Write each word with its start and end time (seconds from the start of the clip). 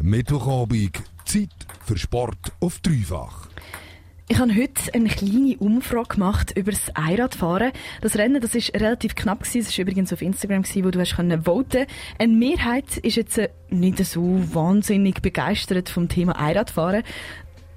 Mittwochabend, 0.00 1.02
Zeit 1.24 1.50
für 1.84 1.98
Sport 1.98 2.52
auf 2.60 2.78
dreifach. 2.78 3.48
Ich 4.28 4.38
habe 4.38 4.54
heute 4.54 4.94
eine 4.94 5.08
kleine 5.08 5.56
Umfrage 5.58 6.14
gemacht 6.14 6.56
über 6.56 6.70
das 6.70 6.94
Einradfahren. 6.94 7.72
Das 8.00 8.14
Rennen, 8.14 8.40
das 8.40 8.54
relativ 8.54 9.16
knapp. 9.16 9.40
Das 9.40 9.56
war 9.56 9.78
übrigens 9.80 10.12
auf 10.12 10.22
Instagram 10.22 10.62
wo 10.62 10.90
du 10.92 11.00
hast 11.00 11.16
können 11.16 11.42
voten. 11.42 11.86
Eine 12.16 12.32
Mehrheit 12.32 12.98
ist 12.98 13.16
jetzt 13.16 13.38
äh, 13.38 13.48
nicht 13.70 13.98
so 14.04 14.40
wahnsinnig 14.54 15.20
begeistert 15.20 15.88
vom 15.88 16.08
Thema 16.08 16.38
Einradfahren. 16.38 17.02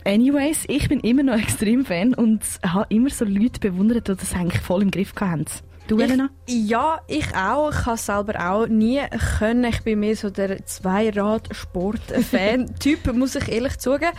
Anyways, 0.06 0.66
ich 0.68 0.90
bin 0.90 1.00
immer 1.00 1.24
noch 1.24 1.40
extrem 1.42 1.86
Fan 1.86 2.14
und 2.14 2.44
habe 2.64 2.86
immer 2.90 3.10
so 3.10 3.26
Leute 3.26 3.60
bewundert, 3.60 4.10
die 4.10 4.16
das 4.16 4.34
eigentlich 4.34 4.62
voll 4.62 4.84
im 4.84 4.92
Griff 4.92 5.14
hatten. 5.20 5.46
Du, 5.88 6.00
Elena? 6.00 6.30
Ich, 6.46 6.70
ja, 6.70 7.02
ich 7.08 7.36
auch. 7.36 7.72
Ich 7.72 7.86
habe 7.86 7.98
selber 7.98 8.50
auch 8.50 8.68
nie 8.68 9.02
können. 9.40 9.66
Ich 9.66 9.82
bin 9.82 10.00
mehr 10.00 10.16
so 10.16 10.30
der 10.30 10.66
Zweirad-Sport-Fan-Typ, 10.66 13.14
muss 13.14 13.36
ich 13.36 13.52
ehrlich 13.52 13.78
zugeben. 13.78 14.14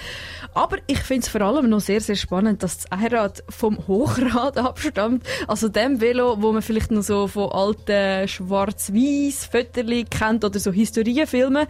Aber 0.55 0.77
ich 0.87 0.99
finde 0.99 1.23
es 1.23 1.29
vor 1.29 1.41
allem 1.41 1.71
noch 1.71 1.81
sehr, 1.81 2.01
sehr 2.01 2.17
spannend, 2.17 2.63
dass 2.63 2.79
das 2.79 2.93
Einrad 2.93 3.43
vom 3.49 3.79
Hochrad 3.89 4.59
abstammt. 4.59 5.25
Also 5.47 5.69
dem 5.69 6.01
Velo, 6.01 6.37
wo 6.41 6.53
man 6.53 6.63
vielleicht 6.63 6.91
noch 6.91 7.03
so 7.03 7.27
von 7.27 7.51
alten 7.53 8.29
schwarz-weiß 8.29 9.47
Fötterli 9.47 10.05
kennt 10.05 10.45
oder 10.45 10.59
so 10.59 10.73
Historienfilmen, 10.73 11.67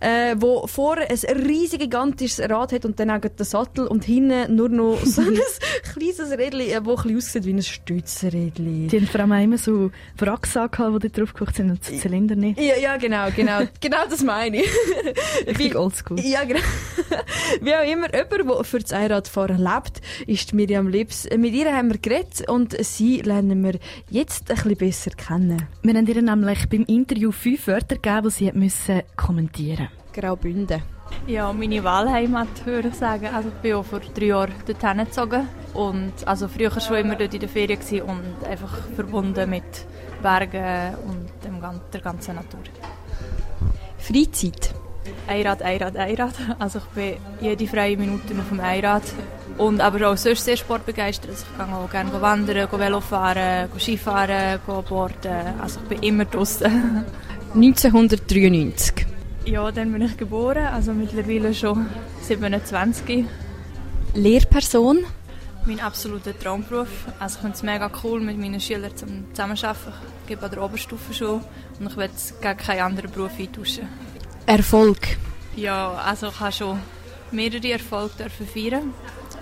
äh, 0.00 0.34
wo 0.38 0.66
vorne 0.66 1.08
ein 1.10 1.18
riesig 1.46 1.80
gigantisches 1.80 2.48
Rad 2.48 2.72
hat 2.72 2.84
und 2.84 3.00
dann 3.00 3.10
auch 3.10 3.20
den 3.20 3.44
Sattel 3.44 3.86
und 3.86 4.04
hinten 4.04 4.54
nur 4.54 4.68
noch 4.68 4.98
so 5.04 5.20
ein 5.20 5.34
kleines 5.82 6.30
Rädchen, 6.30 6.70
das 6.70 6.78
ein 6.78 6.84
bisschen 6.84 7.16
aussieht 7.16 7.44
wie 7.44 7.52
ein 7.52 7.62
Stützrädchen. 7.62 8.88
Haben 9.32 9.38
allem 9.38 9.52
immer 9.52 9.58
so 9.58 9.90
Rucksack 10.20 10.72
gehabt, 10.72 10.92
wo 10.92 10.98
die 10.98 11.10
drauf 11.10 11.32
geguckt 11.32 11.56
sind 11.56 11.70
und 11.70 11.82
so 11.82 11.96
Zylinder 11.96 12.36
nicht. 12.36 12.60
Ja, 12.60 12.76
ja, 12.76 12.96
genau, 12.98 13.28
genau. 13.34 13.60
genau 13.80 14.04
das 14.08 14.22
meine 14.22 14.58
ich. 14.58 14.70
Richtig 15.46 15.74
oldschool. 15.74 16.20
Ja, 16.20 16.44
genau. 16.44 16.60
Wie 17.62 17.74
auch 17.74 17.82
immer, 17.82 18.14
jemand, 18.14 18.48
der 18.48 18.64
für 18.64 18.78
das 18.78 18.92
Einradfahren 18.92 19.58
lebt, 19.58 20.02
ist 20.26 20.52
Miriam 20.52 20.88
Lips. 20.88 21.26
Mit 21.36 21.54
ihr 21.54 21.74
haben 21.74 21.90
wir 21.90 21.98
geredet 21.98 22.48
und 22.48 22.76
sie 22.84 23.22
lernen 23.22 23.64
wir 23.64 23.78
jetzt 24.10 24.50
ein 24.50 24.56
bisschen 24.56 24.76
besser 24.76 25.10
kennen. 25.12 25.66
Wir 25.82 25.94
haben 25.94 26.06
ihr 26.06 26.22
nämlich 26.22 26.68
beim 26.68 26.84
Interview 26.84 27.32
fünf 27.32 27.66
Wörter 27.66 27.96
gegeben, 27.96 28.24
die 28.24 28.30
sie 28.30 28.52
müssen 28.52 29.02
kommentieren 29.16 29.88
Graubünden. 30.12 30.82
Ja, 31.26 31.52
meine 31.52 31.82
Wahlheimat 31.84 32.66
würde 32.66 32.88
ich 32.88 32.94
sagen. 32.94 33.28
Also 33.32 33.48
ich 33.48 33.54
bin 33.56 33.74
auch 33.74 33.84
vor 33.84 34.00
drei 34.00 34.26
Jahren 34.26 34.52
dorthin 34.66 34.98
gezogen 34.98 35.48
und 35.74 36.12
also 36.26 36.48
früher 36.48 36.70
schon 36.80 36.96
immer 36.96 37.16
dort 37.16 37.34
in 37.34 37.40
der 37.40 37.48
Ferien 37.48 37.80
und 38.02 38.46
einfach 38.48 38.78
verbunden 38.94 39.48
mit 39.48 39.86
Bergen 40.22 40.94
und 41.06 41.28
dem, 41.44 41.60
der 41.92 42.00
ganzen 42.00 42.36
Natur. 42.36 42.60
Freizeit? 43.98 44.74
Einrad, 45.26 45.62
Einrad, 45.62 45.96
Einrad. 45.96 46.34
Also 46.58 46.78
ich 46.78 46.84
bin 46.94 47.14
jede 47.40 47.66
freie 47.66 47.96
Minute 47.96 48.34
auf 48.38 48.48
dem 48.48 48.60
Einrad 48.60 49.02
und 49.58 49.80
aber 49.80 50.10
auch 50.10 50.16
sonst 50.16 50.44
sehr 50.44 50.56
sportbegeistert. 50.56 51.30
Also 51.30 51.44
ich 51.50 51.66
gehe 51.66 51.76
auch 51.76 51.90
gerne 51.90 52.20
wandern, 52.20 52.68
Velo 52.70 53.00
fahren, 53.00 53.68
Skifahren, 53.78 54.60
boarden. 54.66 55.60
Also 55.60 55.80
ich 55.80 55.88
bin 55.88 56.02
immer 56.02 56.24
draußen. 56.24 57.04
1993. 57.54 59.06
Ja, 59.44 59.72
dann 59.72 59.90
bin 59.90 60.02
ich 60.02 60.16
geboren, 60.16 60.66
also 60.66 60.92
mittlerweile 60.92 61.52
schon 61.52 61.86
27. 62.20 63.24
Lehrperson? 64.14 64.98
Mein 65.64 65.78
absoluter 65.80 66.36
Traumberuf. 66.36 66.88
Also 67.20 67.36
ich 67.36 67.40
finde 67.40 67.56
es 67.56 67.62
mega 67.62 67.90
cool, 68.02 68.20
mit 68.20 68.36
meinen 68.36 68.60
Schülern 68.60 68.90
zusammenzuarbeiten. 68.96 69.92
Ich 70.22 70.28
gebe 70.28 70.44
an 70.44 70.50
der 70.50 70.62
Oberstufe 70.62 71.14
schon 71.14 71.40
und 71.78 71.86
ich 71.86 71.96
will 71.96 72.10
gegen 72.40 72.56
keinen 72.56 72.80
anderen 72.80 73.10
Beruf 73.10 73.38
eintauschen. 73.38 73.88
Erfolg? 74.46 74.98
Ja, 75.54 75.92
also 75.92 76.28
ich 76.28 76.40
habe 76.40 76.52
schon 76.52 76.78
mehrere 77.30 77.72
Erfolge 77.72 78.28
feiern 78.28 78.92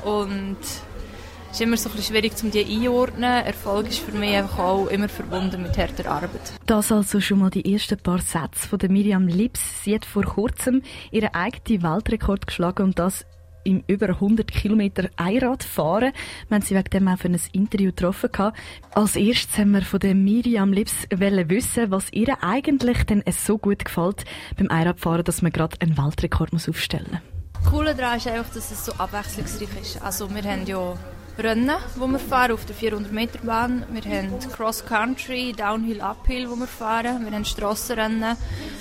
und 0.05 0.59
es 0.61 1.57
ist 1.57 1.63
immer 1.63 1.77
so 1.77 1.89
ein 1.89 1.97
bisschen 1.97 2.15
schwierig, 2.15 2.33
um 2.43 2.51
die 2.51 2.65
einzuordnen. 2.65 3.45
Erfolg 3.45 3.89
ist 3.89 3.99
für 4.01 4.13
mich 4.13 4.37
einfach 4.37 4.59
auch 4.59 4.87
immer 4.87 5.09
verbunden 5.09 5.63
mit 5.63 5.77
harter 5.79 6.09
Arbeit. 6.11 6.53
Das 6.67 6.93
also 6.93 7.21
schon 7.21 7.41
mal 7.41 7.51
die 7.51 7.73
ersten 7.73 7.99
paar 7.99 8.21
Sätze 8.21 8.69
von 8.69 8.79
der 8.79 8.91
Miriam 8.91 9.27
Lips. 9.27 9.61
Sie 9.83 9.95
hat 9.95 10.05
vor 10.05 10.23
kurzem 10.23 10.83
ihren 11.11 11.35
eigenen 11.35 11.83
Weltrekord 11.83 12.47
geschlagen 12.47 12.85
und 12.85 12.99
das 12.99 13.25
im 13.65 13.85
über 13.87 14.09
100 14.09 14.51
Kilometer 14.51 15.09
Einrad 15.17 15.65
fahren. 15.65 16.13
Wir 16.49 16.55
haben 16.55 16.63
sie 16.63 16.75
wegen 16.75 16.91
dem 16.91 17.09
auch 17.09 17.19
für 17.19 17.29
ein 17.29 17.41
Interview 17.53 17.91
getroffen. 17.91 18.31
Als 18.95 19.17
erstes 19.17 19.59
haben 19.59 19.73
wir 19.73 19.83
von 19.83 20.01
der 20.01 20.15
Miriam 20.15 20.73
Lips 20.73 21.07
wissen, 21.11 21.91
was 21.91 22.13
ihr 22.13 22.43
eigentlich 22.43 23.05
denn 23.05 23.23
so 23.29 23.59
gut 23.59 23.85
gefällt 23.85 24.25
beim 24.57 24.69
Einradfahren, 24.69 25.25
dass 25.25 25.43
man 25.43 25.53
gerade 25.53 25.77
einen 25.81 25.97
Weltrekord 25.97 26.53
aufstellen 26.53 27.07
muss. 27.11 27.21
Das 27.63 27.71
Coole 27.71 27.95
daran 27.95 28.17
ist 28.17 28.27
einfach, 28.27 28.53
dass 28.55 28.71
es 28.71 28.87
so 28.87 28.93
abwechslungsreich 28.93 29.69
ist. 29.81 30.03
Also 30.03 30.35
wir 30.35 30.43
haben 30.43 30.67
ja 30.67 30.95
Rennen, 31.39 31.77
wo 31.97 32.07
wir 32.07 32.19
fahren 32.19 32.53
auf 32.53 32.65
der 32.67 32.75
400 32.75 33.13
Meter 33.13 33.39
Bahn. 33.39 33.85
Wir 33.91 34.03
haben 34.03 34.39
Cross 34.53 34.85
Country, 34.85 35.55
Downhill, 35.57 36.01
Uphill, 36.01 36.51
wo 36.51 36.57
wir 36.57 36.67
fahren. 36.67 37.25
Wir 37.25 37.33
haben 37.33 37.45
Strassenrennen. 37.45 38.37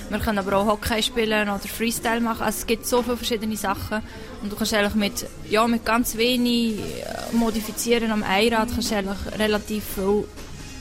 Wir 0.08 0.18
können 0.18 0.38
aber 0.38 0.56
auch 0.56 0.66
Hockey 0.66 1.02
spielen 1.02 1.48
oder 1.48 1.58
Freestyle 1.60 2.20
machen. 2.20 2.42
Also 2.42 2.58
es 2.58 2.66
gibt 2.66 2.86
so 2.86 3.02
viele 3.02 3.16
verschiedene 3.16 3.56
Sachen 3.56 4.02
und 4.42 4.52
du 4.52 4.56
kannst 4.56 4.74
eigentlich 4.74 4.94
mit 4.94 5.26
ja 5.48 5.66
mit 5.66 5.84
ganz 5.84 6.16
wenig 6.16 6.78
äh, 6.80 7.36
modifizieren 7.36 8.10
am 8.10 8.22
Einrad 8.22 8.68
kannst 8.70 8.92
eigentlich 8.92 9.38
relativ 9.38 9.84
viel 9.94 10.24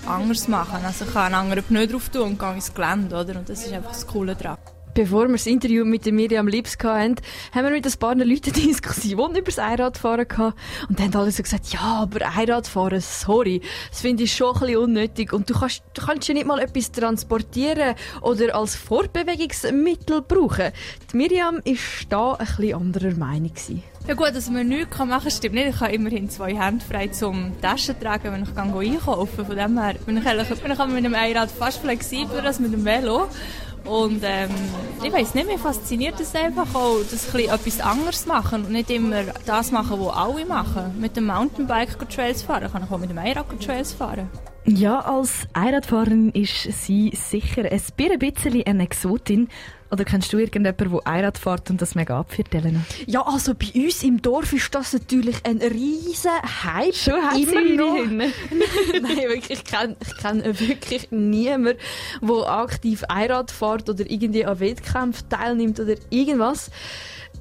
anders 0.05 0.47
machen. 0.47 0.83
Also 0.83 1.05
ich 1.05 1.13
kann 1.13 1.33
einen 1.33 1.35
anderen 1.35 1.63
Pneu 1.63 1.87
drauf 1.87 2.09
tun 2.09 2.23
und 2.23 2.39
gehe 2.39 2.53
ins 2.53 2.73
Gelände, 2.73 3.15
oder? 3.15 3.39
Und 3.39 3.49
das 3.49 3.65
ist 3.65 3.73
einfach 3.73 3.91
das 3.91 4.07
Coole 4.07 4.35
daran. 4.35 4.57
Bevor 4.93 5.27
wir 5.27 5.33
das 5.33 5.45
Interview 5.45 5.85
mit 5.85 6.05
Miriam 6.05 6.47
Lips 6.47 6.77
hatten, 6.83 7.15
haben 7.53 7.63
wir 7.63 7.71
mit 7.71 7.85
ein 7.85 7.99
paar 7.99 8.15
Leuten 8.15 8.51
eine 8.53 8.63
Diskussion 8.63 9.31
über 9.31 9.43
das 9.43 9.59
Einradfahren 9.59 10.27
gehabt. 10.27 10.57
Und 10.89 10.99
dann 10.99 11.07
haben 11.07 11.21
alle 11.21 11.31
so 11.31 11.43
gesagt, 11.43 11.67
ja, 11.71 11.79
aber 11.79 12.27
Einradfahren, 12.35 12.99
sorry, 12.99 13.61
das 13.91 14.01
finde 14.01 14.23
ich 14.23 14.33
schon 14.33 14.55
ein 14.55 14.59
bisschen 14.59 14.77
unnötig. 14.77 15.31
Und 15.31 15.49
du 15.49 15.53
kannst, 15.53 15.83
du 15.93 16.05
kannst 16.05 16.27
ja 16.27 16.33
nicht 16.33 16.47
mal 16.47 16.59
etwas 16.59 16.91
transportieren 16.91 17.95
oder 18.21 18.55
als 18.55 18.75
Fortbewegungsmittel 18.75 20.21
brauchen. 20.21 20.71
Die 21.13 21.17
Miriam 21.17 21.61
ist 21.63 22.07
da 22.09 22.33
ein 22.33 22.45
bisschen 22.45 22.75
anderer 22.75 23.15
Meinung 23.15 23.49
gewesen. 23.49 23.83
Ja 24.07 24.15
gut, 24.15 24.33
dass 24.33 24.49
man 24.49 24.67
nichts 24.67 24.97
machen 24.97 25.09
kann, 25.09 25.29
stimmt 25.29 25.55
nicht. 25.55 25.69
Ich 25.69 25.79
habe 25.81 25.93
immerhin 25.93 26.29
zwei 26.31 26.55
Hände 26.55 26.83
frei 26.83 27.09
zum 27.09 27.61
Taschen 27.61 27.99
tragen, 27.99 28.31
wenn 28.31 28.41
ich 28.41 28.57
einkaufen 28.57 29.45
Von 29.45 29.55
dem 29.55 29.79
her 29.79 29.95
bin 30.03 30.17
ich, 30.17 30.25
eigentlich, 30.25 30.59
bin 30.59 30.71
ich 30.71 30.87
mit 30.87 31.05
dem 31.05 31.13
Einrad 31.13 31.51
fast 31.51 31.79
flexibler 31.79 32.43
als 32.43 32.59
mit 32.59 32.73
dem 32.73 32.83
Velo. 32.85 33.29
Und 33.85 34.21
ähm, 34.23 34.49
ich 35.03 35.11
weiß 35.11 35.33
nicht, 35.33 35.47
mir 35.47 35.57
fasziniert 35.57 36.19
es 36.19 36.35
einfach 36.35 36.73
auch, 36.75 36.97
dass 37.09 37.33
ein 37.33 37.41
etwas 37.41 37.79
anderes 37.79 38.25
machen 38.25 38.65
und 38.65 38.71
nicht 38.71 38.89
immer 38.89 39.23
das 39.45 39.71
machen, 39.71 39.99
was 39.99 40.15
alle 40.15 40.45
machen. 40.45 40.99
Mit 40.99 41.15
dem 41.15 41.27
Mountainbike 41.27 42.09
Trails 42.09 42.43
fahren, 42.43 42.71
kann 42.71 42.83
ich 42.83 42.91
auch 42.91 42.97
mit 42.97 43.09
dem 43.09 43.17
Einrad 43.17 43.45
Trails 43.59 43.93
fahren. 43.93 44.29
Ja, 44.75 44.99
als 44.99 45.47
Einradfahrerin 45.53 46.29
ist 46.29 46.63
sie 46.83 47.11
sicher 47.15 47.63
ein 47.63 48.19
bisschen 48.19 48.63
eine 48.65 48.83
Exotin. 48.83 49.49
Oder 49.91 50.05
kennst 50.05 50.31
du 50.31 50.37
irgendjemanden, 50.37 50.91
der 50.91 51.07
Einrad 51.07 51.39
fährt 51.39 51.71
und 51.71 51.81
das 51.81 51.95
mega 51.95 52.19
abführt, 52.19 52.53
Elena? 52.53 52.81
Ja, 53.07 53.25
also 53.25 53.55
bei 53.55 53.71
uns 53.73 54.03
im 54.03 54.21
Dorf 54.21 54.53
ist 54.53 54.73
das 54.75 54.93
natürlich 54.93 55.37
ein 55.43 55.57
riesen 55.57 56.31
Hype. 56.63 56.93
Schon 56.93 57.15
Immer 57.35 57.83
noch. 57.83 57.95
Nein, 59.01 59.17
wirklich, 59.17 59.59
ich 59.59 59.63
kenne 59.63 59.95
ich 59.99 60.17
kenn 60.17 60.43
wirklich 60.45 61.09
niemanden, 61.09 61.79
der 62.21 62.49
aktiv 62.49 63.03
Einrad 63.05 63.49
fährt 63.49 63.89
oder 63.89 64.07
irgendwie 64.07 64.45
an 64.45 64.59
Wettkämpfen 64.59 65.27
teilnimmt 65.29 65.79
oder 65.79 65.95
irgendwas. 66.11 66.69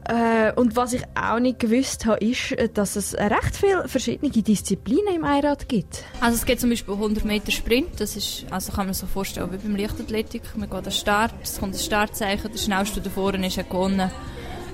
Äh, 0.05 0.53
und 0.55 0.75
was 0.75 0.95
ich 0.95 1.03
auch 1.15 1.39
nicht 1.39 1.59
gewusst 1.59 2.07
habe, 2.07 2.25
ist, 2.25 2.53
äh, 2.53 2.69
dass 2.69 2.97
es 2.97 3.15
recht 3.15 3.57
viele 3.57 3.87
verschiedene 3.89 4.31
Disziplinen 4.31 5.17
im 5.17 5.25
Einrad 5.25 5.69
gibt. 5.69 6.05
Also 6.21 6.37
es 6.37 6.47
gibt 6.47 6.61
zum 6.61 6.71
Beispiel 6.71 6.95
100 6.95 7.25
Meter 7.25 7.53
Sprint, 7.53 8.01
das 8.01 8.17
ist, 8.17 8.47
also 8.51 8.73
kann 8.73 8.87
man 8.87 8.95
sich 8.95 9.09
vorstellen 9.09 9.53
wie 9.53 9.59
beim 9.59 9.77
Leichtathletik. 9.77 10.43
Man 10.57 10.69
geht 10.69 10.79
an 10.79 10.85
den 10.85 10.93
Start, 10.93 11.35
es 11.43 11.59
kommt 11.59 11.75
ein 11.75 11.79
Startzeichen, 11.79 12.51
der 12.51 12.59
schnellste 12.59 13.01
da 13.01 13.11
vorne 13.11 13.47
ist 13.47 13.57
gewonnen. 13.57 14.11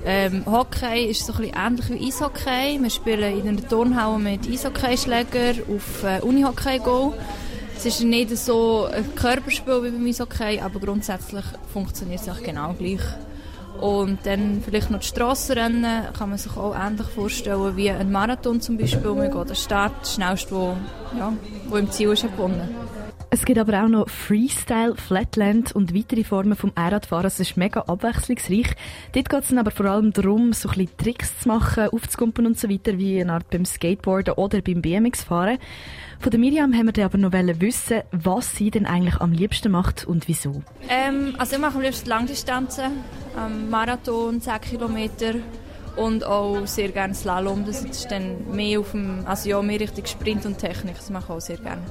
Ähm, 0.07 0.45
Hockey 0.45 1.05
ist 1.05 1.25
so 1.25 1.33
ein 1.33 1.39
bisschen 1.39 1.55
ähnlich 1.57 1.89
wie 1.89 2.07
Eishockey. 2.07 2.79
Wir 2.79 2.89
spielen 2.91 3.39
in 3.39 3.47
einer 3.47 3.67
Turnhalle 3.67 4.19
mit 4.19 4.47
Eishockeyschlägern 4.47 5.63
auf 5.67 6.03
äh, 6.03 6.21
Unihockey-Go. 6.21 7.15
Es 7.75 7.85
ist 7.87 8.01
nicht 8.03 8.37
so 8.37 8.85
ein 8.85 9.15
Körperspiel 9.15 9.83
wie 9.83 9.89
beim 9.89 10.05
Eishockey, 10.05 10.59
aber 10.59 10.79
grundsätzlich 10.79 11.43
funktioniert 11.73 12.21
es 12.21 12.29
auch 12.29 12.41
genau 12.41 12.73
gleich. 12.73 13.01
Und 13.81 14.19
dann 14.25 14.61
vielleicht 14.63 14.89
noch 14.89 14.99
die 14.99 15.07
Strassenrennen 15.07 16.13
kann 16.17 16.29
man 16.29 16.37
sich 16.37 16.55
auch 16.55 16.75
ähnlich 16.75 17.07
vorstellen 17.07 17.75
wie 17.75 17.89
ein 17.89 18.11
Marathon 18.11 18.61
zum 18.61 18.77
Beispiel. 18.77 19.13
Man 19.13 19.29
geht 19.29 19.35
an 19.35 19.47
den 19.47 19.55
Start, 19.55 20.07
schnellst, 20.07 20.51
wo, 20.51 20.75
ja, 21.17 21.33
wo 21.67 21.75
im 21.75 21.91
Ziel 21.91 22.11
ist 22.11 22.23
gewonnen. 22.23 22.69
Es 23.35 23.43
gibt 23.43 23.59
aber 23.59 23.83
auch 23.83 23.89
noch 23.89 24.07
Freestyle, 24.07 24.95
Flatland 24.95 25.73
und 25.73 25.93
weitere 25.93 26.23
Formen 26.23 26.55
vom 26.55 26.71
Einradfahren. 26.73 27.25
Es 27.25 27.37
ist 27.41 27.57
mega 27.57 27.81
abwechslungsreich. 27.81 28.77
Dort 29.11 29.29
geht 29.29 29.43
es 29.43 29.53
aber 29.53 29.71
vor 29.71 29.87
allem 29.87 30.13
darum, 30.13 30.53
so 30.53 30.69
ein 30.69 30.75
bisschen 30.75 30.97
Tricks 30.97 31.39
zu 31.41 31.49
machen, 31.49 31.89
aufzukumpeln 31.89 32.47
und 32.47 32.57
so 32.57 32.69
weiter, 32.69 32.97
wie 32.97 33.19
eine 33.19 33.33
Art 33.33 33.49
beim 33.49 33.65
Skateboarden 33.65 34.35
oder 34.35 34.61
beim 34.61 34.81
BMX-Fahren. 34.81 35.57
Von 36.21 36.31
der 36.31 36.39
Miriam 36.39 36.73
haben 36.73 36.85
wir 36.85 36.93
dann 36.93 37.03
aber 37.03 37.17
noch 37.17 37.33
wissen, 37.59 38.03
was 38.13 38.55
sie 38.55 38.71
denn 38.71 38.85
eigentlich 38.85 39.19
am 39.19 39.33
liebsten 39.33 39.69
macht 39.69 40.05
und 40.05 40.29
wieso. 40.29 40.63
Ähm, 40.87 41.35
also 41.37 41.57
ich 41.57 41.61
mache 41.61 41.75
am 41.75 41.81
liebsten 41.81 42.07
Langdistanzen, 42.07 42.85
ähm, 43.37 43.69
Marathon, 43.69 44.39
10 44.39 44.61
Kilometer 44.61 45.33
und 45.95 46.23
auch 46.23 46.65
sehr 46.65 46.89
gerne 46.89 47.13
Slalom. 47.13 47.65
Das 47.65 47.83
ist 47.83 48.11
dann 48.11 48.55
mehr 48.55 48.79
auf 48.79 48.91
dem, 48.91 49.25
also 49.25 49.49
ja, 49.49 49.61
mehr 49.61 49.79
Richtung 49.79 50.05
Sprint 50.05 50.45
und 50.45 50.57
Technik. 50.57 50.95
Das 50.95 51.09
mache 51.09 51.25
ich 51.25 51.29
auch 51.29 51.41
sehr 51.41 51.57
gerne. 51.57 51.81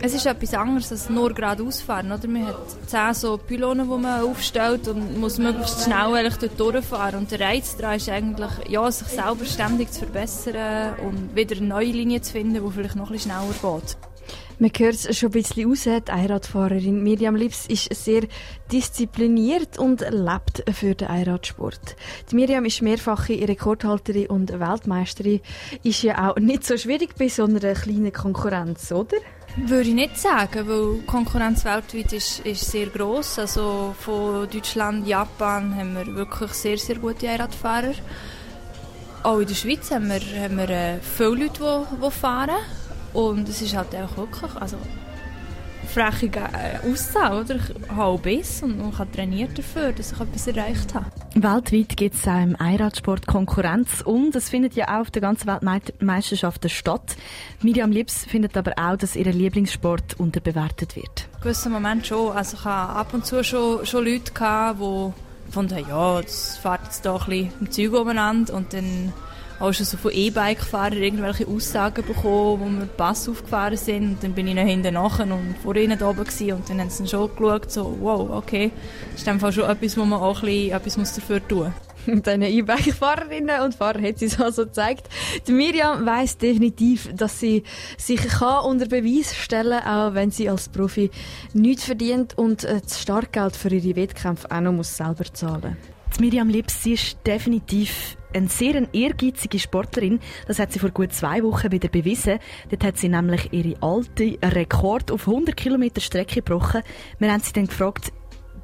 Es 0.00 0.14
ist 0.14 0.26
etwas 0.26 0.54
anderes 0.54 0.92
als 0.92 1.10
nur 1.10 1.34
geradeaus 1.34 1.80
fahren, 1.80 2.12
oder? 2.12 2.28
Man 2.28 2.46
hat 2.46 2.56
zehn 2.86 3.14
so 3.14 3.36
Pylonen, 3.36 3.90
die 3.90 3.98
man 3.98 4.22
aufstellt 4.22 4.86
und 4.86 5.18
muss 5.18 5.38
möglichst 5.38 5.82
schnell 5.84 6.14
eigentlich 6.14 6.36
dort 6.36 6.60
durchfahren. 6.60 7.18
Und 7.18 7.30
der 7.32 7.40
Reiz 7.40 7.76
daran 7.76 7.96
ist 7.96 8.08
eigentlich, 8.08 8.50
ja, 8.68 8.88
sich 8.92 9.08
selber 9.08 9.44
ständig 9.44 9.90
zu 9.90 10.00
verbessern 10.00 10.94
und 11.04 11.34
wieder 11.34 11.56
eine 11.56 11.66
neue 11.66 11.90
Linie 11.90 12.20
zu 12.20 12.32
finden, 12.32 12.64
die 12.64 12.72
vielleicht 12.72 12.94
noch 12.94 13.08
ein 13.08 13.12
bisschen 13.12 13.32
schneller 13.32 13.80
geht. 13.80 13.96
Man 14.60 14.72
hört 14.76 14.94
es 14.94 15.16
schon 15.16 15.28
ein 15.28 15.32
bisschen 15.32 15.68
raus. 15.68 15.84
Die 15.84 16.10
Einradfahrerin 16.10 17.00
Miriam 17.00 17.36
Lips 17.36 17.66
ist 17.68 17.94
sehr 17.94 18.22
diszipliniert 18.72 19.78
und 19.78 20.00
lebt 20.00 20.64
für 20.74 20.96
den 20.96 21.06
Einradsport. 21.06 21.94
Die 22.30 22.34
Miriam 22.34 22.64
ist 22.64 22.82
mehrfache 22.82 23.34
Rekordhalterin 23.34 24.26
und 24.26 24.58
Weltmeisterin. 24.58 25.40
Ist 25.84 26.02
ja 26.02 26.28
auch 26.28 26.36
nicht 26.36 26.64
so 26.64 26.76
schwierig 26.76 27.14
bei 27.16 27.28
so 27.28 27.44
einer 27.44 27.60
kleinen 27.74 28.12
Konkurrenz, 28.12 28.90
oder? 28.90 29.18
Würde 29.56 29.90
ich 29.90 29.94
nicht 29.94 30.18
sagen, 30.18 30.68
weil 30.68 31.00
die 31.00 31.06
Konkurrenz 31.06 31.64
weltweit 31.64 32.12
ist, 32.12 32.40
ist 32.40 32.68
sehr 32.68 32.86
groß. 32.86 33.38
Also 33.38 33.94
von 33.96 34.48
Deutschland, 34.50 35.06
Japan 35.06 35.76
haben 35.76 35.94
wir 35.94 36.14
wirklich 36.16 36.52
sehr, 36.52 36.78
sehr 36.78 36.96
gute 36.96 37.28
Einradfahrer. 37.28 37.94
Auch 39.22 39.38
in 39.38 39.46
der 39.46 39.54
Schweiz 39.54 39.90
haben 39.92 40.08
wir, 40.08 40.20
haben 40.42 40.56
wir 40.56 40.68
äh, 40.68 40.98
viele 41.00 41.44
Leute, 41.44 41.86
die, 41.92 42.04
die 42.04 42.10
fahren. 42.10 42.56
Und 43.12 43.48
es 43.48 43.62
ist 43.62 43.76
halt 43.76 43.94
auch 43.94 44.16
wirklich, 44.16 44.54
also 44.60 44.76
freche 45.88 46.26
äh, 46.26 46.90
Aussage, 46.90 47.40
oder? 47.40 47.54
Ich 47.56 47.96
habe 47.96 48.18
Biss 48.18 48.62
und, 48.62 48.80
und 48.80 48.98
habe 48.98 49.10
trainiert 49.10 49.58
dafür, 49.58 49.92
dass 49.92 50.12
ich 50.12 50.20
etwas 50.20 50.46
erreicht 50.46 50.94
habe. 50.94 51.06
Weltweit 51.34 51.96
gibt 51.96 52.14
es 52.14 52.26
auch 52.28 52.42
im 52.42 52.56
Einradsport 52.56 53.26
Konkurrenz 53.26 54.02
und 54.02 54.36
es 54.36 54.48
findet 54.48 54.74
ja 54.74 54.88
auch 54.88 55.02
auf 55.02 55.10
der 55.10 55.22
ganzen 55.22 55.48
Weltmeisterschaft 55.48 56.70
statt. 56.70 57.16
Miriam 57.62 57.90
Lips 57.90 58.24
findet 58.24 58.56
aber 58.56 58.72
auch, 58.76 58.96
dass 58.96 59.16
ihr 59.16 59.32
Lieblingssport 59.32 60.18
unterbewertet 60.18 60.96
wird. 60.96 61.28
In 61.36 61.40
gewissen 61.42 61.72
Moment 61.72 62.06
schon. 62.06 62.32
Also 62.32 62.56
ich 62.56 62.64
habe 62.64 62.94
ab 62.94 63.14
und 63.14 63.24
zu 63.24 63.42
schon, 63.42 63.84
schon 63.86 64.04
Leute 64.04 64.32
gehabt, 64.32 64.80
die 64.80 65.52
fanden, 65.52 65.88
ja, 65.88 66.20
das 66.20 66.58
fährt 66.58 66.84
jetzt 66.84 67.06
da 67.06 67.14
ein 67.14 67.18
bisschen 67.26 67.52
im 67.60 67.70
Zeug 67.70 67.92
umeinander 67.94 68.54
und 68.54 68.72
dann 68.72 69.12
auch 69.60 69.72
schon 69.72 69.86
so 69.86 69.96
von 69.96 70.12
E-Bike-Fahrern 70.12 71.02
irgendwelche 71.02 71.46
Aussagen 71.46 72.04
bekommen, 72.06 72.60
wo 72.60 72.64
wir 72.64 72.86
den 72.86 72.96
Pass 72.96 73.28
aufgefahren 73.28 73.76
sind. 73.76 74.02
Und 74.02 74.22
dann 74.22 74.32
bin 74.32 74.46
ich 74.46 74.54
noch 74.54 74.62
hinten 74.62 74.94
nachher 74.94 75.24
und 75.24 75.56
vor 75.62 75.76
ihnen 75.76 76.00
oben 76.02 76.24
gewesen. 76.24 76.52
Und 76.52 76.70
dann 76.70 76.80
haben 76.80 76.90
sie 76.90 76.98
dann 76.98 77.08
schon 77.08 77.34
geschaut, 77.34 77.70
so, 77.70 77.96
wow, 78.00 78.30
okay, 78.30 78.70
das 79.12 79.22
ist 79.22 79.28
einfach 79.28 79.52
schon 79.52 79.68
etwas, 79.68 79.96
wo 79.96 80.04
man 80.04 80.20
auch 80.20 80.42
ein 80.42 80.46
bisschen 80.46 80.76
etwas 80.76 80.96
muss 80.96 81.14
dafür 81.14 81.46
tun 81.46 81.72
muss. 82.06 82.22
Diesen 82.24 82.42
E-Bike-Fahrerinnen 82.42 83.60
und 83.62 83.74
Fahrer 83.74 84.00
hat 84.00 84.18
sie 84.18 84.26
es 84.26 84.40
also 84.40 84.64
gezeigt. 84.64 85.08
Die 85.46 85.52
Miriam 85.52 86.06
weiss 86.06 86.38
definitiv, 86.38 87.10
dass 87.14 87.40
sie 87.40 87.64
sich 87.98 88.20
kann 88.20 88.64
unter 88.64 88.86
Beweis 88.86 89.34
stellen 89.34 89.80
kann, 89.80 90.12
auch 90.12 90.14
wenn 90.14 90.30
sie 90.30 90.48
als 90.48 90.68
Profi 90.68 91.10
nichts 91.52 91.84
verdient 91.84 92.38
und 92.38 92.64
äh, 92.64 92.80
das 92.80 93.02
Startgeld 93.02 93.56
für 93.56 93.68
ihre 93.68 93.96
Wettkämpfe 93.96 94.50
auch 94.50 94.60
noch 94.60 94.72
muss 94.72 94.96
selber 94.96 95.24
zahlen 95.32 95.76
die 96.18 96.24
Miriam 96.24 96.48
Lips, 96.48 96.82
sie 96.82 96.94
ist 96.94 97.18
definitiv 97.26 98.16
eine 98.34 98.48
sehr 98.48 98.82
ehrgeizige 98.92 99.58
Sportlerin. 99.58 100.20
Das 100.46 100.58
hat 100.58 100.72
sie 100.72 100.78
vor 100.78 100.90
gut 100.90 101.12
zwei 101.12 101.42
Wochen 101.42 101.72
wieder 101.72 101.88
bewiesen. 101.88 102.38
Dort 102.70 102.84
hat 102.84 102.98
sie 102.98 103.08
nämlich 103.08 103.52
ihre 103.52 103.80
alte 103.82 104.38
Rekord 104.42 105.10
auf 105.10 105.26
100 105.26 105.56
Kilometer 105.56 106.00
Strecke 106.00 106.36
gebrochen. 106.36 106.82
Wir 107.18 107.32
haben 107.32 107.42
sie 107.42 107.52
dann 107.52 107.66
gefragt, 107.66 108.12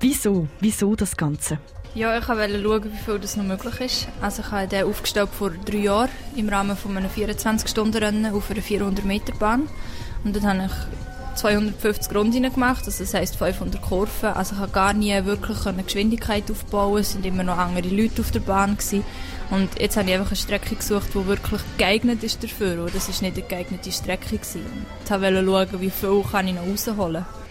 wieso, 0.01 0.49
wieso 0.61 0.95
das 0.95 1.17
Ganze? 1.17 1.59
Ja, 1.95 2.19
ich 2.19 2.29
wollte 2.29 2.61
schauen, 2.61 2.93
wie 2.93 2.99
viel 2.99 3.19
das 3.21 3.37
noch 3.37 3.45
möglich 3.45 3.81
ist. 3.81 4.09
Also 4.21 4.43
ich 4.43 4.51
habe 4.51 4.67
den 4.67 4.85
aufgestellt 4.85 5.29
vor 5.31 5.51
drei 5.51 5.77
Jahren 5.79 6.11
im 6.35 6.49
Rahmen 6.49 6.77
von 6.77 6.97
einem 6.97 7.09
24-Stunden-Rennen 7.09 8.35
auf 8.35 8.51
einer 8.51 8.61
400-Meter-Bahn. 8.61 9.69
Und 10.25 10.37
dann 10.37 10.45
habe 10.45 10.67
ich 10.67 11.14
250 11.35 12.15
Runden 12.15 12.43
gemacht, 12.43 12.85
also 12.87 13.05
das 13.05 13.15
heisst 13.15 13.37
500 13.37 13.81
Kurven. 13.83 14.31
Also 14.31 14.55
ich 14.55 14.61
habe 14.61 14.73
gar 14.73 14.93
nie 14.93 15.13
wirklich 15.25 15.67
eine 15.67 15.83
Geschwindigkeit 15.83 16.51
aufbauen. 16.51 17.01
Es 17.01 17.13
sind 17.13 17.27
immer 17.27 17.43
noch 17.43 17.59
andere 17.59 17.89
Leute 17.89 18.23
auf 18.23 18.31
der 18.31 18.41
Bahn 18.41 18.77
gewesen. 18.77 19.05
Und 19.51 19.69
jetzt 19.79 19.97
habe 19.97 20.09
ich 20.09 20.15
einfach 20.15 20.31
eine 20.31 20.37
Strecke 20.37 20.75
gesucht, 20.75 21.09
die 21.15 21.27
wirklich 21.27 21.61
geeignet 21.79 22.23
ist 22.23 22.43
dafür. 22.43 22.85
Und 22.85 22.95
das 22.95 23.09
ist 23.09 23.23
nicht 23.23 23.37
eine 23.37 23.47
geeignete 23.47 23.93
Strecke 23.93 24.39
gewesen. 24.39 24.87
Ich 25.05 25.11
wollte 25.11 25.45
schauen, 25.45 25.81
wie 25.81 25.91
viel 25.91 26.25
kann 26.31 26.49
ich 26.49 26.55
noch 26.55 26.67
rausholen 26.67 27.25
kann. 27.25 27.44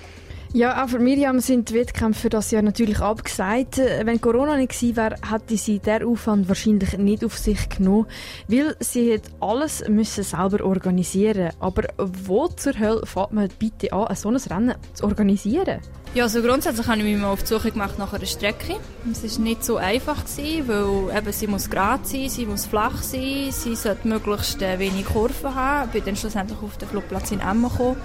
Ja, 0.55 0.83
auch 0.83 0.89
für 0.89 1.00
Miriam 1.00 1.39
sind 1.39 1.69
die 1.69 1.73
Wettkämpfe 1.73 2.21
für 2.21 2.29
das 2.29 2.51
Jahr 2.51 2.61
natürlich 2.61 3.00
abgesagt. 3.00 3.79
Wenn 3.79 4.21
Corona 4.21 4.55
nicht 4.55 4.73
gewesen 4.73 4.95
wäre, 4.95 5.15
hätte 5.27 5.57
sie 5.57 5.79
der 5.79 6.07
Aufwand 6.07 6.47
wahrscheinlich 6.47 6.95
nicht 7.00 7.25
auf 7.25 7.35
sich 7.39 7.69
genommen, 7.69 8.05
weil 8.47 8.75
sie 8.79 9.15
hat 9.15 9.23
alles 9.39 9.83
müssen 9.89 10.23
selber 10.23 10.63
organisieren. 10.63 11.53
Aber 11.59 11.85
wo 11.97 12.50
zur 12.50 12.77
Hölle 12.77 13.03
fährt 13.03 13.33
man 13.33 13.50
bitte 13.57 13.91
an, 13.94 14.15
so 14.15 14.29
ein 14.29 14.35
Rennen 14.35 14.75
zu 14.94 15.05
organisieren? 15.05 15.79
Ja, 16.13 16.25
also 16.25 16.44
grundsätzlich 16.44 16.85
habe 16.85 17.00
ich 17.00 17.03
mich 17.03 17.17
mal 17.17 17.31
auf 17.31 17.41
die 17.41 17.47
Suche 17.47 17.71
gemacht 17.71 17.97
nach 17.97 18.13
einer 18.13 18.27
Strecke. 18.27 18.75
Es 19.11 19.23
war 19.23 19.44
nicht 19.44 19.65
so 19.65 19.77
einfach, 19.77 20.23
gewesen, 20.23 20.67
weil 20.67 21.17
eben, 21.17 21.33
sie 21.33 21.47
muss 21.47 21.67
gerade 21.67 22.05
sein, 22.05 22.29
sie 22.29 22.45
muss 22.45 22.67
flach 22.67 23.01
sein, 23.01 23.47
sie 23.50 23.75
sollte 23.75 24.07
möglichst 24.07 24.61
wenig 24.61 25.05
Kurven 25.05 25.55
haben. 25.55 25.88
Ich 25.88 25.94
bin 25.94 26.05
dann 26.05 26.15
schlussendlich 26.15 26.59
auf 26.61 26.77
den 26.77 26.89
Flugplatz 26.89 27.31
in 27.31 27.39
Emma 27.39 27.69
gekommen. 27.69 27.97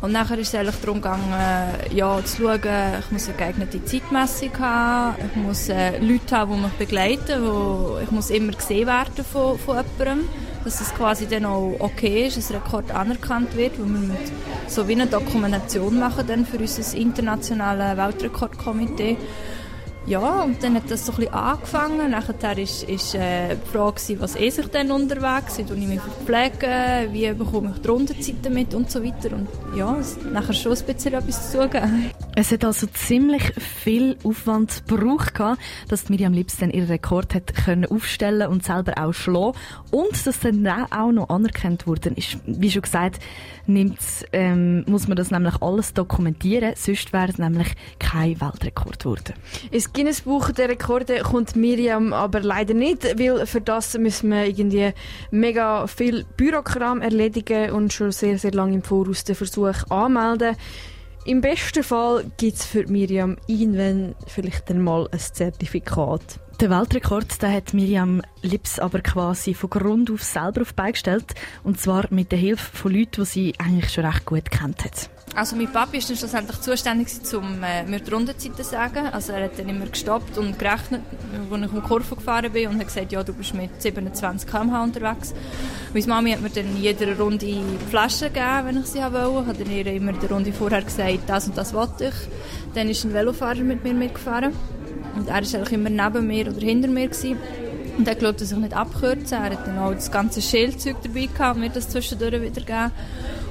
Und 0.00 0.12
nachher 0.12 0.38
ist 0.38 0.48
es 0.48 0.54
eigentlich 0.54 0.80
darum 0.80 1.02
gegangen, 1.02 1.34
ja, 1.92 2.24
zu 2.24 2.42
schauen, 2.42 2.60
ich 3.00 3.10
muss 3.10 3.28
eine 3.28 3.36
geeignete 3.36 3.84
Zeitmessung 3.84 4.58
haben, 4.58 5.16
ich 5.26 5.36
muss 5.36 5.68
äh, 5.68 5.98
Leute 5.98 6.36
haben, 6.36 6.54
die 6.54 6.60
mich 6.62 6.72
begleiten, 6.72 7.42
wo 7.42 7.98
ich 8.02 8.10
muss 8.10 8.30
immer 8.30 8.52
gesehen 8.52 8.86
werden 8.86 9.24
von, 9.30 9.58
von 9.58 9.76
jemandem, 9.76 10.28
dass 10.64 10.80
es 10.80 10.94
quasi 10.94 11.26
dann 11.26 11.44
auch 11.44 11.76
okay 11.80 12.26
ist, 12.26 12.38
dass 12.38 12.50
ein 12.50 12.62
Rekord 12.62 12.90
anerkannt 12.92 13.54
wird, 13.56 13.78
weil 13.78 13.88
wir 13.88 14.16
so 14.68 14.88
wie 14.88 14.92
eine 14.92 15.06
Dokumentation 15.06 15.98
machen 15.98 16.26
dann 16.26 16.46
für 16.46 16.56
unser 16.58 16.96
internationales 16.96 17.96
Weltrekordkomitee. 17.98 19.18
Ja, 20.06 20.42
und 20.42 20.62
dann 20.62 20.74
hat 20.74 20.90
das 20.90 21.04
so 21.04 21.12
ein 21.12 21.18
bisschen 21.18 21.34
angefangen. 21.34 22.10
Nachher 22.10 22.58
ist, 22.58 22.84
ist 22.84 23.14
äh, 23.14 23.56
die 23.56 23.68
Frage, 23.70 24.00
was 24.18 24.34
eh 24.34 24.50
sich 24.50 24.66
dann 24.68 24.90
unterwegs 24.90 25.58
und 25.58 25.70
ich 25.70 25.88
mich 25.88 26.00
verpflegen, 26.00 27.12
wie 27.12 27.32
bekomme 27.32 27.72
ich 27.74 27.82
die 27.82 27.88
Rundenzeiten 27.88 28.54
mit 28.54 28.74
und 28.74 28.90
so 28.90 29.04
weiter. 29.04 29.36
Und 29.36 29.48
ja, 29.76 29.96
es 29.98 30.16
nachher 30.32 30.54
schon 30.54 30.72
ein 30.72 30.84
bisschen 30.84 31.14
etwas 31.14 31.52
zu. 31.52 31.58
Es 32.40 32.50
hat 32.52 32.64
also 32.64 32.86
ziemlich 32.86 33.52
viel 33.58 34.16
Aufwand 34.24 34.84
gebraucht, 34.88 35.34
dass 35.88 36.08
Miriam 36.08 36.32
Lips 36.32 36.56
dann 36.56 36.70
ihren 36.70 36.86
Rekord 36.86 37.34
hat 37.34 37.54
können 37.54 37.84
aufstellen 37.84 38.48
und 38.48 38.64
selber 38.64 38.94
auch 38.96 39.12
schlagen. 39.12 39.58
Und 39.90 40.26
dass 40.26 40.40
dann 40.40 40.66
auch 40.66 41.12
noch 41.12 41.28
anerkannt 41.28 41.86
worden 41.86 42.14
ist. 42.16 42.38
Wie 42.46 42.70
schon 42.70 42.80
gesagt, 42.80 43.20
ähm, 43.68 44.84
muss 44.86 45.06
man 45.06 45.18
das 45.18 45.30
nämlich 45.30 45.60
alles 45.60 45.92
dokumentieren, 45.92 46.72
sonst 46.76 47.12
wäre 47.12 47.28
es 47.28 47.36
nämlich 47.36 47.74
kein 47.98 48.40
Weltrekord 48.40 49.00
geworden. 49.00 49.34
Ins 49.70 49.92
Guinness-Buch 49.92 50.52
der 50.52 50.70
Rekorde 50.70 51.18
kommt 51.18 51.56
Miriam 51.56 52.14
aber 52.14 52.40
leider 52.40 52.72
nicht, 52.72 53.04
weil 53.18 53.44
für 53.44 53.60
das 53.60 53.98
müssen 53.98 54.30
wir 54.30 54.46
irgendwie 54.46 54.94
mega 55.30 55.86
viel 55.86 56.24
Bürokram 56.38 57.02
erledigen 57.02 57.72
und 57.72 57.92
schon 57.92 58.12
sehr, 58.12 58.38
sehr 58.38 58.52
lange 58.52 58.76
im 58.76 58.82
Voraus 58.82 59.24
den 59.24 59.34
Versuch 59.34 59.90
anmelden. 59.90 60.56
Im 61.26 61.42
besten 61.42 61.82
Fall 61.82 62.24
gibt 62.38 62.56
es 62.56 62.64
für 62.64 62.86
Miriam 62.86 63.36
irgendwann 63.46 64.14
vielleicht 64.26 64.70
einmal 64.70 65.06
ein 65.12 65.18
Zertifikat. 65.18 66.40
Den 66.60 66.70
Weltrekord 66.70 67.42
den 67.42 67.52
hat 67.52 67.74
Miriam 67.74 68.22
Lips 68.42 68.78
aber 68.78 69.00
quasi 69.00 69.52
von 69.52 69.70
Grund 69.70 70.10
auf 70.10 70.22
selber 70.22 70.62
auf 70.62 70.74
beigestellt. 70.74 71.34
Und 71.62 71.78
zwar 71.78 72.06
mit 72.10 72.32
der 72.32 72.38
Hilfe 72.38 72.74
von 72.74 72.92
Leuten, 72.92 73.22
die 73.22 73.24
sie 73.26 73.54
eigentlich 73.58 73.92
schon 73.92 74.06
recht 74.06 74.24
gut 74.24 74.50
kennt. 74.50 75.10
Also 75.34 75.54
mein 75.54 75.72
Papi 75.72 75.98
ist 75.98 76.10
dann 76.10 76.16
schlussendlich 76.16 76.60
zuständig 76.60 77.08
um 77.34 77.62
äh, 77.62 77.84
mir 77.84 78.00
die 78.00 78.10
Rundenzeiten 78.10 78.56
zu 78.56 78.64
sagen. 78.64 79.06
Also 79.12 79.32
er 79.32 79.44
hat 79.44 79.58
dann 79.58 79.68
immer 79.68 79.86
gestoppt 79.86 80.36
und 80.38 80.58
gerechnet, 80.58 81.02
als 81.50 81.62
ich 81.62 81.68
um 81.68 81.74
die 81.74 81.80
Kurve 81.80 82.16
gefahren 82.16 82.50
bin 82.52 82.68
und 82.68 82.80
hat 82.80 82.88
gesagt, 82.88 83.12
ja, 83.12 83.22
du 83.22 83.32
bist 83.32 83.54
mit 83.54 83.70
27 83.80 84.50
km/h 84.50 84.82
unterwegs. 84.82 85.32
Meine 85.94 86.06
Mami 86.06 86.32
hat 86.32 86.40
mir 86.40 86.50
dann 86.50 86.66
in 86.66 86.82
jeder 86.82 87.16
Runde 87.16 87.62
Flaschen 87.88 88.32
gegeben, 88.32 88.64
wenn 88.64 88.80
ich 88.80 88.86
sie 88.86 88.98
wollte. 88.98 89.46
Hat 89.46 89.60
dann 89.60 89.70
ihr 89.70 89.86
immer 89.86 90.12
der 90.12 90.30
Runde 90.30 90.52
vorher 90.52 90.82
gesagt, 90.82 91.20
das 91.28 91.46
und 91.46 91.56
das 91.56 91.72
wollte 91.74 92.06
ich. 92.06 92.74
Dann 92.74 92.88
ist 92.88 93.04
ein 93.04 93.14
Velofahrer 93.14 93.60
mit 93.60 93.84
mir 93.84 93.94
mitgefahren. 93.94 94.52
Und 95.14 95.28
er 95.28 95.42
war 95.42 95.72
immer 95.72 95.90
neben 95.90 96.26
mir 96.26 96.48
oder 96.48 96.60
hinter 96.60 96.88
mir. 96.88 97.08
Gewesen. 97.08 97.38
Und 97.98 98.08
er 98.08 98.14
geschaut, 98.14 98.40
dass 98.40 98.50
ich 98.50 98.58
nicht 98.58 98.74
abkürze. 98.74 99.36
Er 99.36 99.50
hat 99.50 99.66
dann 99.66 99.78
auch 99.78 99.92
das 99.92 100.10
ganze 100.10 100.42
Schildzeug 100.42 100.96
dabei 101.02 101.26
gehabt, 101.26 101.58
mir 101.58 101.70
das 101.70 101.88
zwischendurch 101.88 102.40
wieder 102.40 102.60
gegeben. 102.60 102.92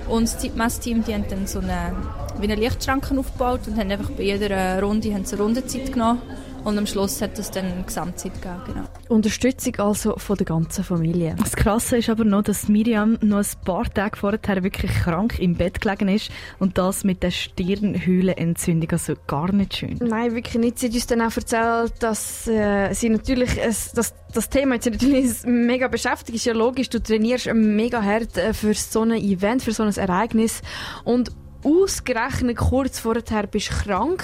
Und 0.10 0.24
das 0.24 0.39
Zeitmessteam, 0.39 1.04
die 1.04 1.13
haben 1.13 1.25
dann 1.30 1.46
so 1.46 1.60
eine 1.60 1.96
wie 2.39 2.51
eine 2.51 2.56
Lichtschranke 2.56 3.18
aufgebaut 3.18 3.62
und 3.68 3.78
haben 3.78 3.92
einfach 3.92 4.12
bei 4.12 4.24
jeder 4.24 4.82
Runde 4.82 5.13
haben 5.13 5.25
sie 5.25 5.36
eine 5.36 5.44
Rundenzeit 5.44 5.92
genommen 5.92 6.22
und 6.69 6.77
am 6.77 6.88
Schluss 6.88 7.21
hat 7.21 7.38
es 7.38 7.51
dann 7.51 7.65
eine 7.65 7.83
Gesamtzeit 7.83 8.33
gegeben, 8.33 8.61
genau. 8.65 8.83
Unterstützung 9.09 9.75
also 9.77 10.15
von 10.17 10.38
der 10.38 10.45
ganzen 10.45 10.83
Familie. 10.83 11.35
Das 11.38 11.55
Krasse 11.55 11.97
ist 11.97 12.09
aber 12.09 12.23
noch, 12.23 12.43
dass 12.43 12.67
Miriam 12.67 13.17
noch 13.21 13.39
ein 13.39 13.65
paar 13.65 13.91
Tage 13.91 14.17
vorher 14.17 14.63
wirklich 14.63 14.91
krank 14.91 15.39
im 15.39 15.55
Bett 15.55 15.81
gelegen 15.81 16.07
ist 16.07 16.31
und 16.59 16.77
das 16.77 17.03
mit 17.03 17.23
der 17.23 17.31
Stirnhöhlenentzündung, 17.31 18.91
also 18.91 19.13
gar 19.27 19.51
nicht 19.51 19.77
schön. 19.77 19.97
Nein, 19.99 20.35
wirklich 20.35 20.55
nicht. 20.55 20.79
Sie 20.79 20.88
hat 20.88 20.93
uns 20.93 21.07
dann 21.07 21.21
auch 21.21 21.35
erzählt, 21.35 21.93
dass 21.99 22.47
äh, 22.47 22.93
sie 22.93 23.09
natürlich, 23.09 23.57
äh, 23.57 23.73
dass 23.95 24.13
das 24.33 24.49
Thema 24.49 24.75
jetzt 24.75 24.85
natürlich 24.85 25.43
mega 25.45 25.88
beschäftigt 25.88 26.35
ist. 26.35 26.45
Ja 26.45 26.53
logisch, 26.53 26.89
du 26.89 27.01
trainierst 27.01 27.51
mega 27.53 28.01
hart 28.01 28.38
äh, 28.38 28.53
für 28.53 28.73
so 28.73 29.01
ein 29.01 29.11
Event, 29.11 29.63
für 29.63 29.71
so 29.71 29.83
ein 29.83 29.95
Ereignis 29.95 30.61
und 31.03 31.31
ausgerechnet 31.63 32.58
kurz 32.58 33.00
vorher 33.00 33.48
bist 33.48 33.70
krank. 33.70 34.24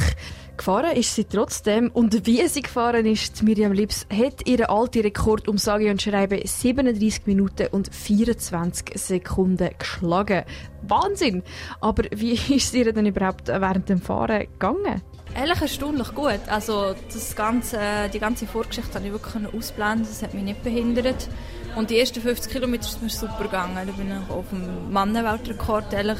Gefahren 0.57 0.95
ist 0.95 1.13
sie 1.13 1.25
trotzdem 1.25 1.91
und 1.91 2.25
wie 2.25 2.47
sie 2.47 2.61
gefahren 2.61 3.05
ist, 3.05 3.43
Miriam 3.43 3.73
Lips 3.73 4.07
hat 4.09 4.47
ihren 4.47 4.67
alten 4.67 5.01
Rekord 5.01 5.49
um 5.49 5.57
sage 5.57 5.91
und 5.91 6.01
schreibe 6.01 6.39
37 6.41 7.25
Minuten 7.25 7.67
und 7.71 7.93
24 7.93 8.93
Sekunden 8.95 9.69
geschlagen. 9.77 10.45
Wahnsinn! 10.83 11.43
Aber 11.81 12.03
wie 12.15 12.33
ist 12.55 12.67
es 12.67 12.73
ihr 12.73 12.93
denn 12.93 13.05
überhaupt 13.05 13.49
während 13.49 13.89
dem 13.89 13.99
Fahren 13.99 14.39
gegangen? 14.39 15.01
Ehrlich 15.35 15.61
erstaunlich 15.61 16.13
gut. 16.15 16.39
Also 16.47 16.95
das 17.13 17.35
ganze, 17.35 17.79
die 18.13 18.19
ganze 18.19 18.47
Vorgeschichte 18.47 18.95
habe 18.95 19.07
ich 19.07 19.11
wirklich 19.11 19.53
ausblenden. 19.53 20.07
Das 20.07 20.23
hat 20.23 20.33
mich 20.33 20.43
nicht 20.43 20.63
behindert. 20.63 21.27
Und 21.75 21.89
die 21.89 21.99
ersten 21.99 22.21
50 22.21 22.49
Kilometer 22.53 22.85
ist 22.85 23.01
mir 23.01 23.09
super 23.09 23.43
gegangen. 23.43 23.75
Da 23.75 23.91
bin 23.91 24.07
ich 24.07 24.29
auf 24.29 24.47
dem 24.49 24.93
Mannenweltrekord 24.93 25.91
ehrlich 25.91 26.19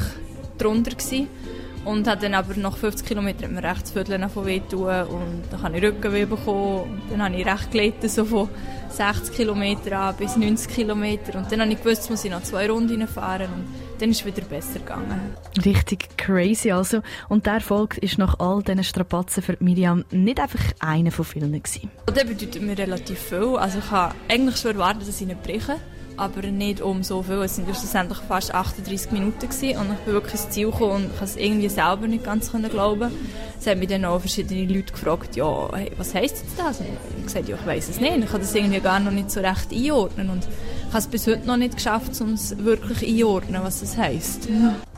drunter 0.58 0.92
gewesen. 0.92 1.28
Und 1.84 2.08
hat 2.08 2.24
dann 2.24 2.34
aber 2.34 2.56
nach 2.56 2.78
50 2.78 3.06
Kilometern 3.06 3.54
mir 3.54 3.62
rechts 3.62 3.92
Viertel 3.92 4.28
von 4.28 4.48
weh 4.48 4.60
tun 4.60 4.88
und 4.88 5.44
dann 5.52 5.62
habe 5.62 5.78
ich 5.78 5.84
Rückenweh 5.84 6.26
bekommen 6.26 7.00
und 7.00 7.12
dann 7.12 7.22
habe 7.22 7.36
ich 7.36 7.46
recht 7.46 7.70
gelitten, 7.70 8.10
so 8.10 8.26
von 8.26 8.50
60 8.90 9.36
Kilometern 9.36 9.94
an 9.94 10.16
bis 10.16 10.36
90 10.36 10.74
Kilometer 10.74 11.38
und 11.38 11.52
dann 11.52 11.62
habe 11.62 11.72
ich 11.72 11.84
gewusst, 11.84 12.10
muss 12.10 12.26
ich 12.26 12.32
noch 12.32 12.42
zwei 12.42 12.68
Runden 12.72 13.08
fahren 13.08 13.50
und 13.54 13.68
dann 14.00 14.10
ist 14.10 14.22
es 14.22 14.26
wieder 14.26 14.42
besser 14.42 14.80
gegangen. 14.80 15.36
Richtig 15.64 16.18
crazy 16.18 16.72
also. 16.72 17.02
Und 17.30 17.46
der 17.46 17.56
Erfolg 17.56 17.98
ist 18.00 18.18
nach 18.18 18.40
all 18.40 18.64
diesen 18.64 18.84
Strapazen 18.84 19.44
für 19.44 19.56
Miriam 19.60 20.06
nicht 20.12 20.40
einfach 20.40 20.60
einer 20.80 21.12
von 21.12 21.26
vielen 21.26 21.52
gewesen. 21.52 21.92
Das 22.08 22.26
bedeutet 22.26 22.62
mir 22.62 22.78
relativ 22.78 23.20
viel. 23.20 23.58
Also 23.58 23.80
ich 23.80 23.92
habe 23.92 24.16
eigentlich 24.28 24.58
schon 24.58 24.72
erwartet, 24.72 25.08
dass 25.08 25.22
ich 25.22 25.28
nicht 25.28 25.44
breche 25.44 25.76
aber 26.18 26.42
nicht 26.48 26.82
um 26.82 27.04
so 27.04 27.22
viel. 27.22 27.42
Es 27.42 27.56
sind 27.56 27.66
schlussendlich 27.66 28.20
fast 28.28 28.54
38 28.54 29.12
Minuten 29.12 29.40
gewesen 29.40 29.78
und 29.80 29.94
ich 29.94 30.00
bin 30.00 30.14
wirklich 30.14 30.34
ins 30.34 30.50
Ziel 30.50 30.72
gekommen 30.72 31.06
und 31.06 31.18
kann 31.18 31.26
es 31.26 31.36
irgendwie 31.36 31.70
selber 31.70 32.08
nicht 32.08 32.24
ganz 32.24 32.52
glauben. 32.52 33.12
Es 33.60 33.68
haben 33.68 33.80
mich 33.80 33.90
dann 33.90 34.06
auch 34.06 34.20
verschiedene 34.20 34.66
Leute 34.66 34.94
gefragt, 34.94 35.36
ja, 35.36 35.70
hey, 35.74 35.92
was 35.98 36.14
heisst 36.14 36.44
jetzt 36.44 36.60
das? 36.60 36.80
Und 36.80 36.88
ich 36.88 37.14
habe 37.14 37.24
gesagt, 37.24 37.50
ja, 37.50 37.56
ich 37.56 37.66
weiß 37.66 37.90
es 37.90 38.00
nicht. 38.00 38.18
Ich 38.18 38.30
kann 38.30 38.42
das 38.42 38.56
irgendwie 38.56 38.80
gar 38.80 39.00
noch 39.00 39.12
nicht 39.12 39.32
so 39.32 39.40
recht 39.40 39.72
einordnen 39.72 40.30
und 40.30 40.48
ich 40.88 40.94
habe 40.94 41.00
es 41.00 41.08
bis 41.08 41.28
heute 41.28 41.46
noch 41.46 41.58
nicht 41.58 41.76
geschafft, 41.76 42.20
um 42.22 42.34
es 42.34 42.58
wirklich 42.58 43.08
einordnen, 43.08 43.62
was 43.64 43.82
das 43.82 43.98
heisst. 43.98 44.48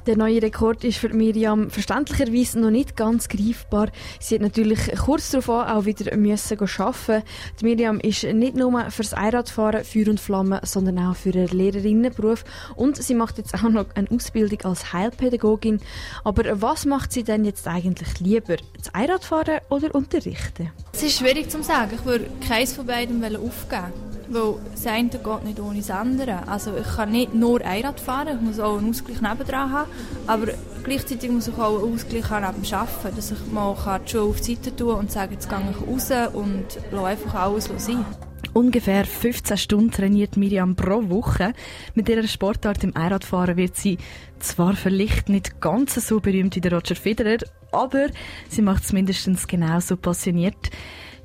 Der 0.08 0.16
neue 0.16 0.42
Rekord 0.42 0.86
ist 0.86 1.00
für 1.00 1.10
Miriam 1.10 1.70
verständlicherweise 1.70 2.62
noch 2.62 2.70
nicht 2.70 2.96
ganz 2.96 3.28
greifbar. 3.28 3.90
Sie 4.22 4.36
hat 4.36 4.42
natürlich 4.42 4.80
kurz 5.04 5.32
darauf 5.32 5.50
auch 5.50 5.84
wieder 5.84 6.16
müssen 6.16 6.58
arbeiten. 6.58 7.24
Die 7.60 7.66
Miriam 7.66 8.00
ist 8.00 8.24
nicht 8.24 8.56
nur 8.56 8.90
fürs 8.90 9.14
Einradfahren 9.14 9.84
Feuer 9.84 10.08
und 10.08 10.22
Flamme, 10.22 10.62
sondern 10.64 11.00
auch 11.00 11.18
für 11.18 11.32
ihren 11.32 11.58
Lehrerinnenberuf 11.58 12.46
und 12.78 12.96
sie 12.96 13.16
macht 13.16 13.38
jetzt 13.38 13.54
auch 13.54 13.64
noch 13.64 13.88
eine 13.96 14.10
Ausbildung 14.10 14.62
als 14.64 14.94
Heilpädagogin. 14.94 15.82
Aber 16.24 16.62
was 16.62 16.86
macht 16.86 17.12
sie 17.12 17.24
denn 17.24 17.44
jetzt 17.44 17.68
eigentlich 17.68 18.22
lieber? 18.22 18.56
Das 18.78 18.94
Einradfahren 18.96 19.60
oder 19.70 19.94
unterrichten? 19.94 20.72
Es 20.94 21.04
ist 21.04 21.18
schwierig 21.18 21.50
zu 21.52 21.62
sagen. 21.64 21.92
Ich 22.00 22.06
würde 22.06 22.30
keins 22.48 22.72
von 22.72 22.86
beiden 22.86 23.22
aufgeben. 23.36 24.07
Weil 24.30 24.56
das 24.72 24.86
eine 24.88 25.10
geht 25.10 25.44
nicht 25.44 25.60
ohne 25.60 25.78
das 25.78 25.90
andere. 25.90 26.48
Also 26.48 26.76
ich 26.76 26.96
kann 26.96 27.12
nicht 27.12 27.34
nur 27.34 27.62
Einrad 27.62 28.00
fahren, 28.00 28.28
ich 28.36 28.42
muss 28.42 28.60
auch 28.60 28.78
einen 28.78 28.90
Ausgleich 28.90 29.22
nebendran 29.22 29.72
haben. 29.72 29.92
Aber 30.28 30.48
gleichzeitig 30.84 31.32
muss 31.32 31.48
ich 31.48 31.58
auch 31.58 31.82
einen 31.82 31.94
Ausgleich 31.94 32.30
haben 32.30 32.46
neben 32.46 32.64
dem 32.64 32.74
Arbeiten, 32.74 33.16
dass 33.16 33.32
ich 33.32 33.52
mal 33.52 33.76
die 34.06 34.10
Schuhe 34.10 34.22
auf 34.22 34.42
die 34.42 34.56
Seite 34.56 34.76
tun 34.76 34.96
und 34.96 35.12
sagen, 35.12 35.34
jetzt 35.34 35.50
gehe 35.50 35.60
ich 35.60 35.88
raus 35.88 36.12
und 36.34 36.66
lasse 36.92 37.06
einfach 37.06 37.34
alles 37.36 37.70
sein. 37.78 38.06
Ungefähr 38.54 39.06
15 39.06 39.58
Stunden 39.58 39.92
trainiert 39.92 40.36
Miriam 40.36 40.76
pro 40.76 41.10
Woche. 41.10 41.54
Mit 41.94 42.10
ihrer 42.10 42.28
Sportart 42.28 42.84
im 42.84 42.96
Einradfahren 42.96 43.56
wird 43.56 43.76
sie 43.76 44.00
zwar 44.40 44.74
vielleicht 44.74 45.30
nicht 45.30 45.62
ganz 45.62 45.94
so 45.96 46.20
berühmt 46.20 46.56
wie 46.56 46.62
der 46.62 46.74
Roger 46.74 46.96
Federer, 46.96 47.38
aber 47.72 48.08
sie 48.50 48.64
macht 48.64 48.84
es 48.84 48.94
mindestens 48.94 49.48
genauso 49.48 49.96
passioniert. 49.96 50.72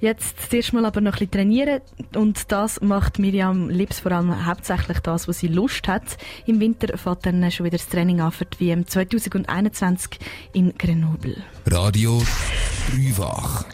Jetzt 0.02 0.50
zuerst 0.50 0.72
mal 0.72 0.84
aber 0.84 1.00
noch 1.00 1.12
ein 1.12 1.18
bisschen 1.18 1.30
trainieren 1.30 1.80
und 2.16 2.50
das 2.50 2.80
macht 2.80 3.20
Miriam 3.20 3.70
Lips 3.70 4.00
vor 4.00 4.10
allem 4.10 4.46
hauptsächlich 4.46 4.98
das, 4.98 5.28
was 5.28 5.38
sie 5.38 5.46
Lust 5.46 5.86
hat. 5.86 6.18
Im 6.44 6.58
Winter 6.58 6.98
fährt 6.98 7.24
dann 7.24 7.48
schon 7.52 7.66
wieder 7.66 7.78
das 7.78 7.88
Training 7.88 8.20
an 8.20 8.32
für 8.32 8.44
die 8.44 8.66
WM 8.66 8.84
2021 8.84 10.18
in 10.54 10.76
Grenoble. 10.76 11.36
Radio 11.66 12.20
Dreifach. 12.90 13.64